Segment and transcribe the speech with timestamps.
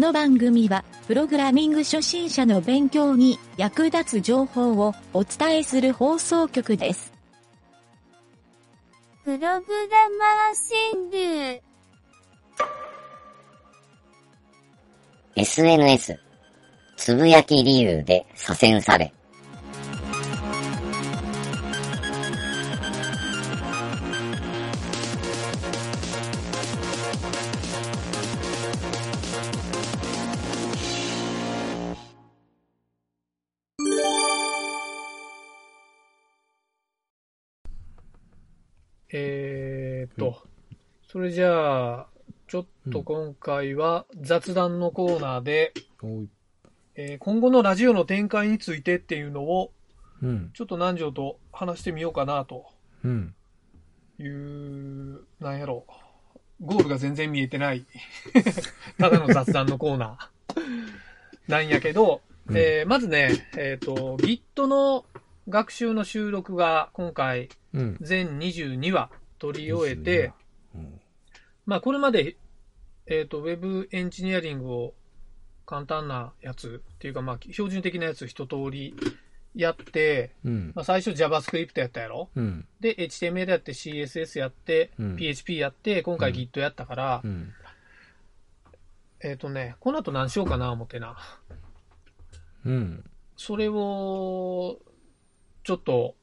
[0.00, 7.12] の番組は、プログラミング初心者の勉強に役立つ情報をお伝えする放送局です。
[9.24, 9.62] プログラマー
[10.90, 11.62] 川柳。
[15.36, 16.18] SNS。
[16.96, 19.12] つぶやき理由で左遷され。
[41.10, 42.06] それじゃあ、
[42.46, 45.72] ちょっと今回は雑談のコーナーで、
[46.04, 46.28] おい。
[46.94, 49.72] えー今後のラジオの展開についてっていうのを、
[50.22, 50.50] うん。
[50.54, 52.66] ちょっと南條と話してみようかなと
[53.02, 53.34] うん。
[54.20, 55.84] いう、なんやろ
[56.60, 57.84] ゴールが全然見えてない、
[58.96, 65.04] ただの雑談のコーナーなんやけど、うんえーまずね、えっ、と、Git の
[65.48, 67.96] 学習の収録が今回うん。
[68.00, 70.32] 全22話取り終えて、うん。
[71.70, 72.34] まあこれまで、
[73.06, 74.94] えっ、と、ウェブエンジニアリングを
[75.66, 78.92] 簡単なやつっていうか、まあ標準的なやつ一通り
[79.54, 80.72] やって、うん。
[80.74, 82.28] まあ最初 JavaScript やったやろ？
[82.34, 82.66] うん。
[82.80, 87.52] で、HTML やって CSS やって、うん PHP やって、今回うん Git やったから、うん。
[89.20, 91.18] えっ、とね、この後何しようかな思ってな。
[92.66, 93.04] うん。
[93.36, 94.80] それを、
[95.62, 96.16] ちょっと、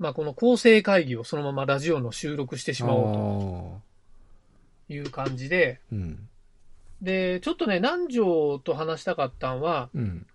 [0.00, 3.12] まあこの構成会議をそのままラジオの収録してしまおうお
[3.82, 3.87] と
[4.88, 5.96] いう感じで、う。
[5.96, 6.28] うん。
[7.02, 10.26] で、ちょっとね、南條と話したかったんは、うん。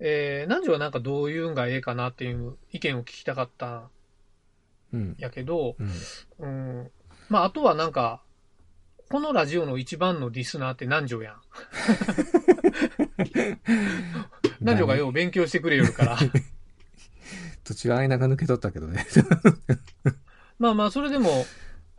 [0.00, 3.90] えー、南條はなんかどういうんがええかなっていう意見を聞きたかったん
[4.92, 5.14] うん。
[5.18, 5.76] やけど、
[6.38, 6.80] うん。
[6.80, 6.90] うん、
[7.28, 8.22] まああとはなんか、
[9.08, 11.40] このラジオの一番のリスナーって南條やん。
[14.60, 16.18] 南條がよう勉強してくれよるから。
[17.64, 19.06] 途中間が抜け取ったけどね。
[20.58, 21.44] まあまあ、それでも、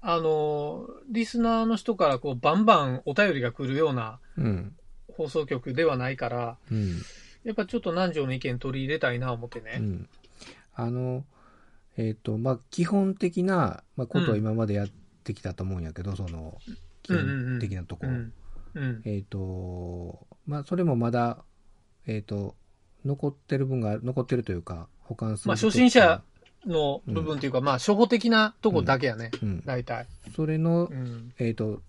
[0.06, 4.76] あの、リスナーの人からこう、バンバンお便りが来るようなうん。
[5.16, 7.02] 放送局ではないから、うん。
[7.46, 9.78] やっぱちょっと南條の意見取り入れたいな思ってね。
[9.80, 10.10] うん。
[10.76, 11.24] あの、
[11.96, 14.88] えっ、と、まあ、基本的な、まあ、ことを今までやっ
[15.24, 16.58] てきたと思うんやけど、その、
[17.04, 18.12] 基本的なところ。
[18.12, 18.34] うん。
[18.74, 19.02] うん。
[19.06, 21.46] えっ、と、まあ、それもまだ、
[22.08, 22.56] えっ、と、
[23.06, 25.48] 残ってる分が、残ってるというか、保管する。
[25.48, 26.22] まあ、初心者
[26.66, 29.32] の部分っていうか、まあ、初歩的なとこだけやね。
[29.42, 29.64] うん。
[29.66, 30.08] 大体。
[30.36, 31.34] それのう、ん。
[31.40, 31.82] えっ、と、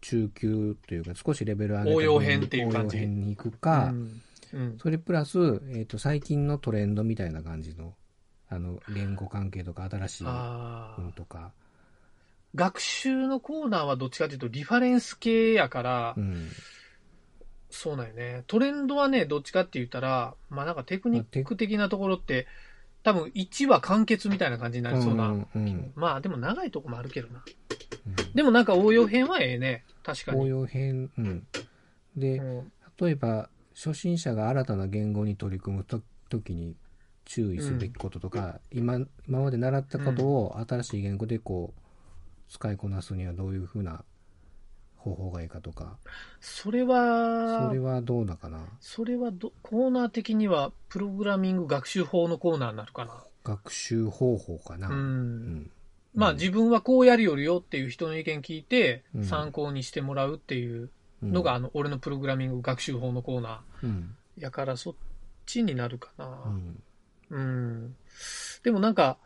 [0.00, 4.22] 中級というか、少しレベル上げた応用編っていう感じ応用編に行くか、うん。
[4.52, 4.78] うん。
[4.78, 7.94] それプラス、えっ、と、最近のトレンドみたいな感じの、
[8.48, 11.00] あの、言語関係とか、新しいああ。
[11.00, 11.52] 文とか、
[12.54, 16.48] 学習のコーナーはどっちかというと、リファレンス系やから、うん。
[17.70, 18.44] そうなんよね。
[18.46, 22.46] トレンドはね、どっちかって言ったら、まあなんかテクニック的なところって、
[23.02, 25.28] 多分1話完結みたいな感じになりそうな。
[25.28, 27.42] うんうんまあでも長いとこもあるけどな。
[28.06, 29.84] うんでもなんか応用編はええね。
[30.02, 30.48] 確か応に。
[30.48, 31.46] 用編、うん。
[32.16, 36.76] で、うん例えば、初心者が新たな言語に取り組むと時に
[37.24, 41.80] 注意すべきこととか、今、今まで習ったことを新しい言語でこう、
[42.50, 44.04] 使いこなすにはどういうふうな
[45.02, 45.98] 方法がいいかとか、
[46.40, 48.60] それは、それはどうだかな？
[48.80, 53.24] それはど、コーナー的には、プログラミング学習法のコーナーになるかな。
[53.44, 54.88] 学習方法かな。
[54.88, 54.92] う。
[54.92, 55.70] うんん。
[56.14, 60.90] まあ自分はこうやるよりよっていう人の意見聞いてう、ん参考にしてもらうっていう
[61.22, 64.14] うんのが、あの、俺のプログラミング学習法のコーナうん。
[64.38, 64.94] ーやから、そっ
[65.46, 66.26] ちになるかな。
[66.46, 66.82] うん。
[67.30, 67.96] うん。
[68.62, 69.18] でもなんか、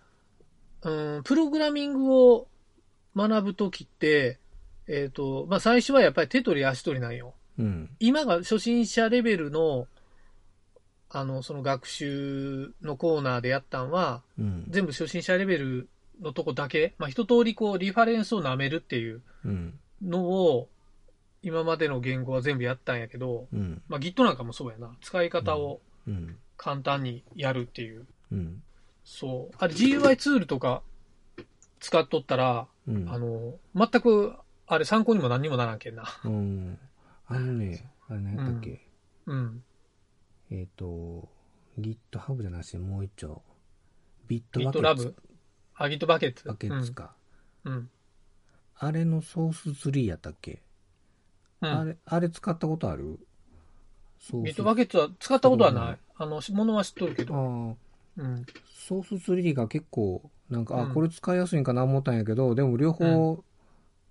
[0.82, 2.48] うん、プログラミングを
[3.16, 4.38] 学ぶときって、
[4.88, 7.34] えっ、と、まあ、最初はやっぱり手取り足取りなんよ。
[7.58, 7.90] うん。
[7.98, 9.86] 今が初心者レベルの、
[11.10, 14.64] あの、その学習のコーナーでやったんは、うん。
[14.68, 15.88] 全部初心者レベル
[16.20, 19.78] のとこだけ、まあ、一通りこう、リファレンスを舐めるっていううん。
[20.02, 20.68] のを、
[21.42, 23.82] 今までの言語は全部やったんやけど、うん。
[23.88, 24.92] まあ、Git なんかもそうやな。
[25.00, 26.36] 使い方をうん。
[26.56, 28.06] 簡単にやるっていう。
[28.32, 28.62] うん。
[29.04, 29.54] そう。
[29.58, 30.82] あれ GUI ツールとか
[31.80, 33.08] 使っとったら、うん。
[33.08, 34.34] あの、全く、
[34.68, 36.04] あれ参考にも何にもならんけんな。
[36.24, 36.78] うん。
[37.28, 38.86] あのね、あれ何やったっけ、
[39.26, 39.62] うん。
[40.50, 41.28] えっ、と、
[41.78, 43.42] GitHub じゃなしにもう一丁。
[44.28, 45.14] ビットバケ GitLab ツ。
[45.76, 46.44] あ、Git バケツ。
[46.46, 47.14] バケツか。
[47.64, 47.72] うん。
[47.72, 47.90] うん。
[48.78, 50.62] あれのソースツリーやったっけ、
[51.60, 53.18] うんあれ、あれ使ったことある？
[54.18, 55.98] ソース Git バケツは使ったことはない。
[56.16, 57.34] あの、ものは知っとるけど。
[57.34, 57.74] あー
[58.18, 58.46] うん。
[58.88, 63.44] ソースツリーが結構、なんか、うんあ、これ使いやすいんかな思ったんやけど、でも両方、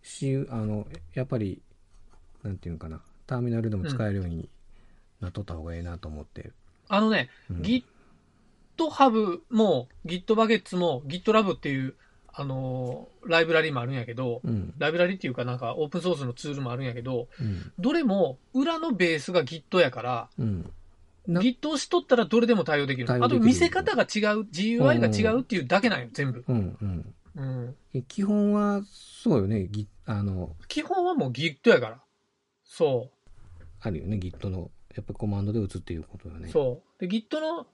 [0.05, 1.61] し、あの、やっぱり、
[2.43, 3.01] なんていうのかな。
[3.27, 4.49] ターミナルでも使えるように
[5.19, 6.51] なっとった方がええなと思って。
[6.87, 7.61] あのね、うん
[8.77, 11.95] GitHub も GitBuckets も GitLab っていう、
[12.31, 14.73] あのーライブラリもあるんやけど、うん。
[14.77, 17.71] ライブラリっていうかなんかオープンソースのツールもあるんやけど、うん。
[17.79, 20.71] どれも裏のベースが Git やから、うん。
[21.25, 23.07] な Git をしとったらどれでも対応できる。
[23.07, 26.43] 対応できるあと見せ方が違う、GUI が違うっていうだけなんよ、全部。
[26.47, 26.77] うん。
[26.81, 27.13] うん。
[27.35, 27.75] うん。
[27.93, 29.67] え基本は、そうよね。
[29.67, 31.99] ギあの、基本はもう Git やから。
[32.63, 33.09] そ
[33.81, 34.17] あるよね。
[34.17, 36.41] Git の、やっぱコマンドで打つっていうことよう。
[36.41, 36.49] ね。
[36.49, 37.07] そう。
[37.07, 37.67] で、Git の、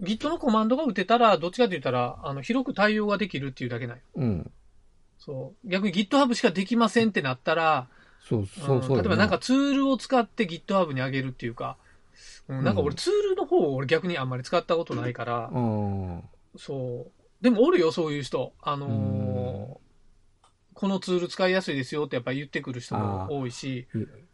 [0.00, 4.02] Git のコマンドが打てたら、どっちかと言ったら、あの、広く対応ができるっていうだけなんよ。
[4.16, 4.50] うん。
[5.18, 5.68] そう。
[5.68, 7.88] 逆に GitHub しかできませんってなったら、
[8.26, 11.76] そう、そう、んそうよ例えばなんか、ツールを使って GitHub に上げるっていうか、
[12.48, 16.22] うん、なんか俺ツールの方を俺逆にあんまり使ったことないから、ああ。
[16.56, 17.19] そう。
[17.40, 18.52] でもおるよ、そういう人。
[18.62, 19.90] あのー
[20.72, 23.86] このツール使いやすいですよってやっぱり言ってくる人も多いし、い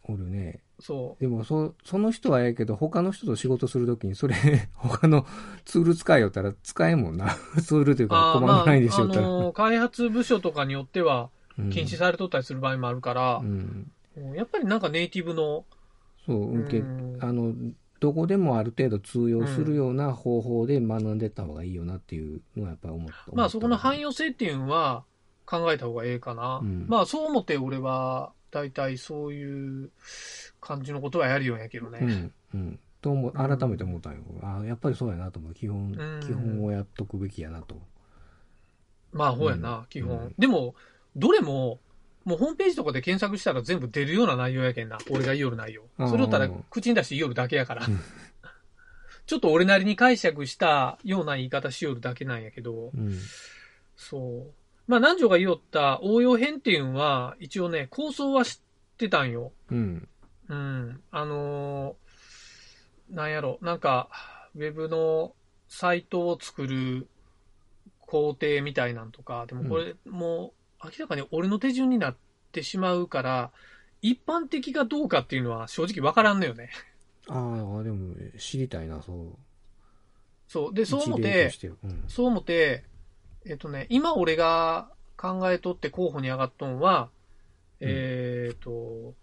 [0.04, 0.60] おるね。
[0.78, 4.36] そでも、そ、その人はええけど、他の人と仕事するときに、それ、
[4.74, 5.26] 他の
[5.64, 7.34] ツール使いよったら使えんもんな。
[7.64, 8.08] ツールというう。
[8.10, 9.26] か、コマンドラインでしよったら。
[9.26, 13.90] あのー開発部署とかによってはうん禁止されとったりする場合もあるからう、ん。
[14.16, 15.64] うんやっぱりなんかネイティブの、
[16.26, 17.52] そう、受け、うんあの、
[18.00, 23.14] どこでもある程度通用するような方法で学んでった方がいいよなっていうのはやっぱり思った。
[23.32, 25.04] まあそこの汎用用性っていうのは
[25.44, 26.60] 考えた方がええかな。
[26.62, 29.90] うんまあそう思って俺は大体そういう
[30.60, 31.98] 感じのことはやるようやけどね。
[32.02, 32.78] うん、うん。
[33.02, 34.20] と思う、改めて思ったんよ。
[34.42, 35.54] あやっぱりそうやなと思う。
[35.54, 37.80] 基本、うん基本をやっとくべきやなと。
[39.12, 40.16] まあほうやな、うん基本。
[40.16, 40.74] うんでも、
[41.14, 41.80] どれも、
[42.26, 44.98] もうホームページとかで検索したら全部出るような内容やけんな。
[45.10, 45.84] 俺が言いよる内容。
[46.08, 48.00] それをたら口に出して言いよるだけやからうん。
[49.26, 53.18] ちょっと俺なりに解釈したような言い方しよるだけなんやけど、うん。
[53.96, 54.54] そう。
[54.88, 58.60] まあ南條が言いよった応用編っていうのは、一応ね、構想は知っ
[58.98, 59.52] てたんよ。
[59.70, 60.08] うん。
[60.48, 61.00] うん。
[61.10, 62.06] あのー
[63.10, 64.08] なんやろ、なんか、
[64.56, 65.34] ウェブの
[65.68, 67.08] サイトを作る
[68.00, 72.16] 工程みたいなんとか、でもこれ、もう明らかに俺の手順になっ
[72.52, 73.50] てしまうから、
[74.02, 76.70] 一般的かどうかっていうのは正直わからんのよね。
[77.28, 77.38] あ
[77.80, 79.38] あ、でも知りたいな、そう。
[80.48, 80.74] そう。
[80.74, 81.50] で、そう思って
[81.82, 82.04] うん。
[82.08, 82.84] そう思って、
[83.44, 87.10] えっとね、今俺が考えとって候補に上がっとんは、
[87.80, 89.14] うんえっと、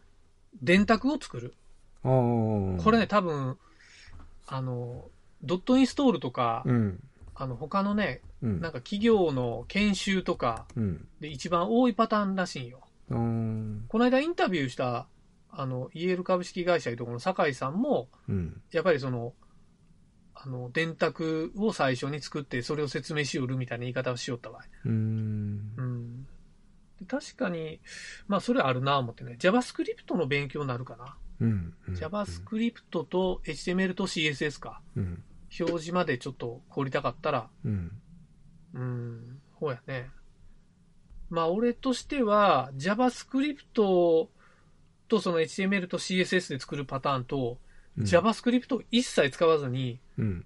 [0.61, 1.55] 電卓を作る。
[2.03, 2.83] ああ。
[2.83, 3.57] これね、、多分、
[4.47, 5.05] あの、
[5.43, 6.99] ドットインストールとか、うん。
[7.35, 8.61] あの、他のね、うん。
[8.61, 11.07] なんか企業の研修とかうん。
[11.19, 12.81] で一番多いパターンらしいんよ。
[13.09, 15.07] あーこの間インタビューした、
[15.49, 18.61] あの、イエール株式会社いうところの酒井さんも、うん。
[18.71, 19.33] やっぱりその、
[20.35, 24.69] あの、電卓を最初に作って、それを説明しよるみたいな言い方をしよったわい。
[24.85, 25.81] うーんう。
[25.81, 26.27] ん。
[26.99, 27.79] で確かに、
[28.27, 29.37] まあ、それあるな思ってね。
[29.39, 31.17] JavaScript の勉強になるかな。
[31.39, 31.73] うん。
[31.87, 34.81] うん JavaScript と HTML と CSS か。
[34.95, 35.23] うん。
[35.59, 37.91] 表示までちょっと凝りたかったら、うん。
[38.73, 40.09] うん、ほうやね。
[41.29, 44.29] まあ、俺としては、JavaScript と
[45.19, 47.57] その HTML と CSS で作るパターンと、
[47.97, 50.45] うん JavaScript を一切使わずに、うん。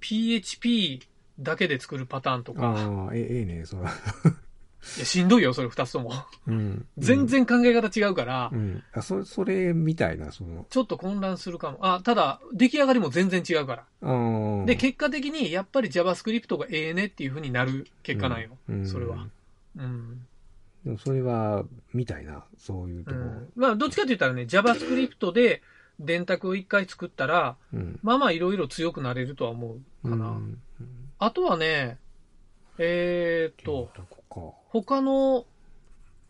[0.00, 1.06] PHP
[1.38, 3.92] だけで作るパターンとか、ああ、えええね、そら。
[4.96, 6.12] いや、しんどいよ、それ二つとも。
[6.46, 6.86] うん。
[6.98, 8.82] 全然考え方違うから、うん。
[8.92, 10.66] あ、そ、それみたいな、その。
[10.70, 11.78] ちょっと混乱するかも。
[11.80, 14.64] あ、ただ、出来上がりも全然違うから。
[14.66, 18.50] で、結果的に、やっぱり JavaScript がええねっていう風になる結果なんよ。
[18.68, 19.26] うんそれは。
[19.76, 20.26] うん。
[20.84, 23.16] でもそれは、みたいな、そういうとこ。
[23.16, 25.62] うん、まあ、どっちかって言ったらね、JavaScript で
[25.98, 27.98] 電卓を一回作ったら、うん。
[28.02, 30.28] まあまあいろいろ強くなれるとは思うかな。
[30.28, 30.60] うん。
[31.18, 31.98] あとはね、
[32.78, 33.90] えーっと、
[34.82, 35.46] 他の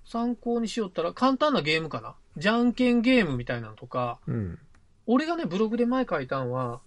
[0.05, 2.15] 参考にしよったら簡単なゲームかな？
[2.37, 4.33] じゃんけんゲームみたいなのとか、か。
[4.33, 4.59] うん。
[5.07, 6.81] 俺がね、ブログで前書いたんは、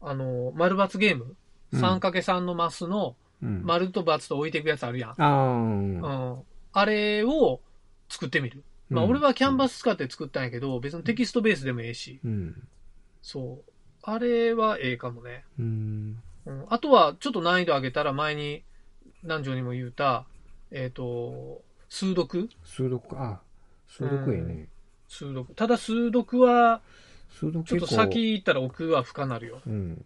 [0.00, 1.24] あの、丸×ゲーム。
[1.24, 1.36] うん
[1.70, 3.62] 3×3 のマスのうん。
[3.62, 5.10] 丸と×と置いていくやつあるやん。
[5.10, 5.22] ああ。
[5.22, 6.42] うん。
[6.72, 7.60] あれを
[8.08, 8.64] 作ってみる。
[8.88, 12.20] まあ俺はキャンバス使って作ったんやけど、別にテキストベースでもええし。
[12.24, 12.68] うん。
[13.22, 13.70] そう。
[14.02, 15.44] あれはええかもね。
[15.58, 16.22] うん。
[16.46, 16.66] うん。
[16.70, 18.64] あとは、ちょっと難易度上げたら前に、
[19.22, 20.24] 南條にも言うた、
[20.70, 22.48] えっ、と、数読？
[22.64, 23.40] 数読か。
[23.40, 23.40] あ、
[23.86, 24.68] 数読ええね。
[25.08, 25.54] 数読。
[25.54, 26.82] ただ数読は、
[27.30, 27.86] 数読ちょっと。
[27.86, 29.62] 先行ったら奥は深なるよ。
[29.66, 30.04] うん。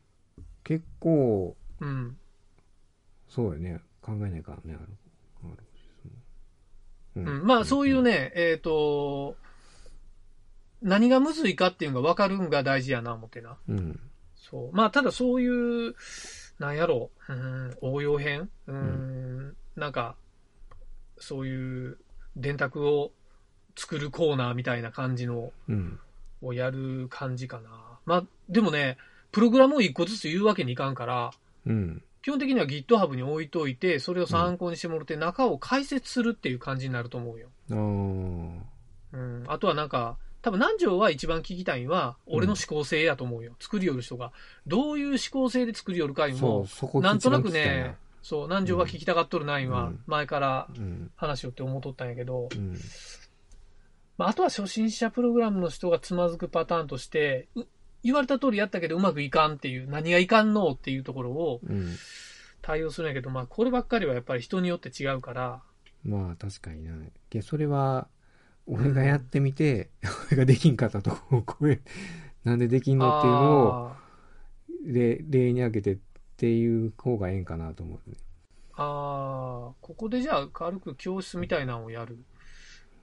[0.64, 2.16] 結構、うん。
[3.28, 3.80] そうやね。
[4.00, 4.74] 考えないからね。
[4.74, 4.88] ある
[5.44, 5.56] ある
[7.14, 8.02] うん、まあそういう。
[8.02, 9.36] ね、えっ、と、
[10.80, 13.58] 何がむずいかっていうのが分かるんが大事やな、思ってな。
[13.68, 14.00] うん。
[14.34, 14.76] そう。
[14.76, 15.94] まあただそういう、
[16.58, 18.50] なんやろう、うん、応用編？
[18.66, 20.16] うん、なんか、
[21.22, 21.98] そういう
[22.36, 23.12] 電卓を
[23.76, 25.98] 作るコーナーみたいな感じのうん。
[26.44, 27.70] をやる感じかな。
[28.04, 28.98] まあ、でもね、
[29.30, 31.30] プログラムを一個ずつ言うわけにいかんから、
[31.66, 32.02] うん。
[32.22, 37.48] 基本的には GitHub に置いといて、それを参考にしてもらって、中を解説するっていう感じになると思うよ。
[37.70, 37.76] あー
[39.12, 39.44] うん。
[39.46, 43.54] あとはなんか、多分南條は一番聞きたいのは、俺の思考性やと思うよ。
[43.60, 44.32] 作りよる人が。
[44.66, 51.10] どういう思考性で作りよるかいも、そこなんとなくね、そう、南條は聞きたがっとるナインはうん、前からうん。
[51.16, 52.76] 話しよって思っとったんやけど、うん。
[54.16, 57.64] まあ、あとは初心者プログラムの人がつまずくパターンとして、う
[58.04, 61.94] 言われた通りやったけどうまくいかんっていう、何がいかんのっていうところをうん。
[62.62, 65.62] 対応するんやけど、まあ、こればっかりはやっぱり人によって違うから、
[66.04, 66.94] まあ確かにな。
[66.94, 68.08] いや、それは、
[68.66, 69.90] 俺がやってみて、
[70.30, 71.80] 俺ができんかったとこを、これ、
[72.44, 73.92] なんでできんのっていうのを、
[74.84, 75.98] 例に挙げて
[76.42, 78.16] っていう方がええんかなと思うね。
[78.16, 82.18] ーあー、ここでじゃあ軽く教室みたいなのをやる。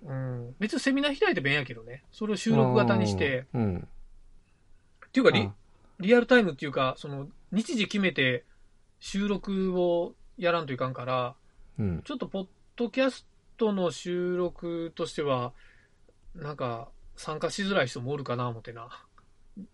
[0.04, 0.56] うん。
[0.60, 2.04] 別にセミナー開いてもええんやけどね。
[2.12, 3.46] それを収録型にして。
[3.54, 3.88] うん。
[5.08, 5.54] っていうかリあ、
[6.02, 8.44] リアルタイムっていうか、その、日時決めて
[9.00, 11.36] 収録をやらんといかんから、
[11.78, 12.02] うん。
[12.04, 15.54] ちょっとポッドキャストの収録としては、
[16.36, 18.90] なんか、参加しづらい人もおるかな思ってな。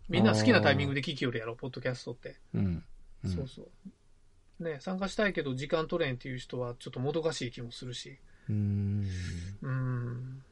[0.07, 2.35] みんな好きなタイミングで聞きよるやろ、ポッドキャストって。
[2.53, 2.83] うん。
[3.25, 3.61] うんそうそ
[4.59, 4.63] う。
[4.63, 8.17] ね、参加したいけど時間取れんっていう人はちょっともどかしい気もするし。
[8.49, 9.05] うーん。
[9.61, 10.43] うん。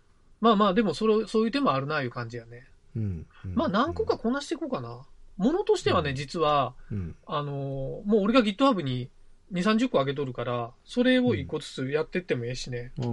[0.42, 2.68] まあまあ、でもそれ、そういう手もあるな、いう感じやね。
[2.96, 3.26] うん。
[3.54, 5.06] まあ何個かこなしていこうかな。
[5.38, 7.16] ものとしてはね、うん実は、うん。
[7.26, 9.10] あのーもう俺が GitHub に
[9.54, 12.92] 2、30個上げとるから、それを1個ずつやってってもええしね。
[12.98, 13.06] う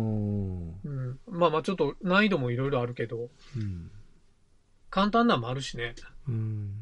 [0.89, 1.19] ん。
[1.29, 3.91] まあまあちょっと難易度もいろいろあるけど、うん。
[4.91, 5.95] 簡単なんもあるしね。
[6.29, 6.73] うん。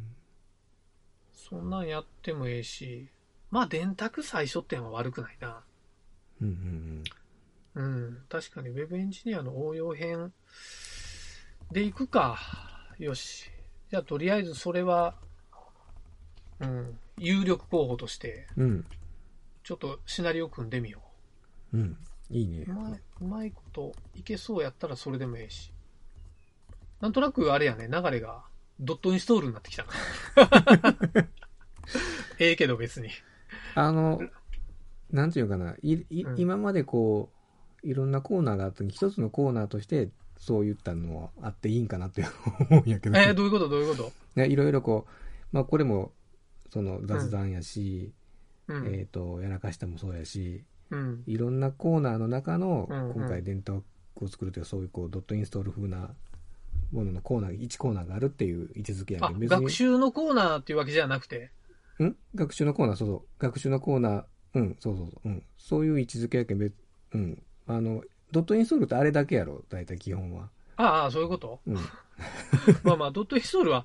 [1.49, 3.09] そんなんやってもええし、
[3.51, 5.63] まあ電卓最初ってのは悪くないな。
[6.43, 7.03] うん。
[7.75, 7.83] うん。
[7.83, 8.19] うん。
[8.29, 10.33] 確かに Web エンジニアの応用編
[11.73, 12.39] でいくか。
[12.99, 13.51] よし。
[13.91, 15.15] じゃあとりあえずそれは、
[16.61, 16.99] うん。
[17.17, 18.85] 有力候補として、うん。
[19.63, 21.01] ちょっとシナリオ組んでみよ
[21.73, 21.97] うん。
[22.31, 22.73] いいねう。
[22.73, 22.75] う。
[22.75, 25.73] まい、うまいこといけそうやったらそれでもええし。
[27.01, 28.43] なんとなくあれやね、流れが
[28.81, 29.91] ドットインストールになってきたな。
[32.39, 33.09] ええけど別に。
[33.75, 34.21] あの、
[35.11, 37.31] なんていうかな、いいうん今までこ
[37.83, 42.25] う、いろんなコーナーがあったのに、一つのコーナーとして、そういったのはあっていいんかなって
[42.71, 43.69] 思うんやけど、えー、どういうこと？
[43.69, 44.13] どういうこと？
[44.37, 45.11] ねいろいろこう、
[45.53, 46.13] まあこれも、
[46.71, 48.13] その雑談やし、
[48.69, 48.87] うん。
[48.95, 51.23] えっ、と、やらかしたもそうやし、うん。
[51.27, 53.83] いろんなコーナーの中の、今回電卓
[54.17, 56.11] を作るというそういうこう、ドットインストール風な
[56.93, 61.51] もののコーナー、1コーナーがあるっていう位置づけやあけど、、別学に、習のコーナーっていうわけじゃなくて？
[62.03, 62.15] ん？
[62.35, 63.23] 学習のコーナー、そうそう。
[63.39, 65.29] 学習のコーナー、うん、そうそうそう。
[65.29, 65.43] うん。
[65.59, 66.75] そういう位置づけやけん、別、
[67.13, 67.43] うん。
[67.67, 68.03] あの、
[68.33, 70.49] ドットインストールってあれだけやろ、大体基本は。
[70.77, 71.61] ああ、そういうこと？
[71.67, 71.75] うん。
[72.85, 73.85] まあまあ、ドットインストールは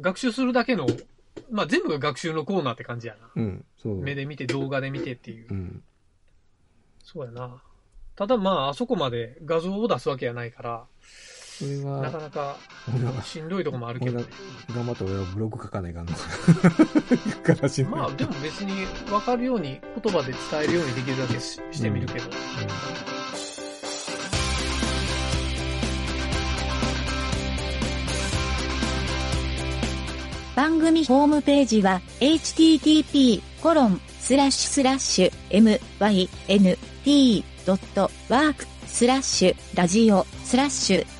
[0.00, 0.86] 学習するだけの、
[1.50, 3.30] まあ全部が学習のコーナーって感じやな。
[3.34, 4.00] うん、そう。
[4.00, 5.54] 目で見て動画で見てっていうう。
[5.54, 5.82] ん。
[7.02, 7.62] そうやな。
[8.16, 10.86] ただまあ、あそこまで画像を出すわけやないから、
[11.58, 12.56] それなかは、なか
[12.94, 14.26] 俺は、しんどいとこもあるけどね。
[14.74, 16.12] 頑張って俺はブログ書かないかんの。
[17.42, 22.26] からしんどいまあでも別に分かるように言葉で伝えるようにできるだけししてみるけど。
[30.54, 33.42] 番組ホームページは http://
[37.06, 41.15] mynt.work スラッシュラジオスラッシュ